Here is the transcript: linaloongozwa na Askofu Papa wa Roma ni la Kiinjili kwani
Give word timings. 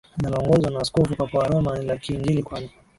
linaloongozwa 0.17 0.71
na 0.71 0.79
Askofu 0.79 1.15
Papa 1.15 1.37
wa 1.39 1.47
Roma 1.47 1.77
ni 1.79 1.85
la 1.85 1.97
Kiinjili 1.97 2.43
kwani 2.43 2.69